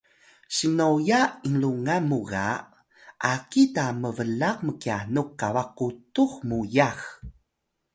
[0.55, 2.47] sinnoya inlungan mu ga
[3.33, 6.99] aki ta mblaq mqyanux qabax qutux muyax